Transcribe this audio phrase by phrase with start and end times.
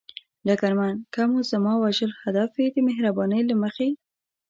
[0.45, 3.89] ډګرمن: که مو زما وژل هدف وي، د مهربانۍ له مخې.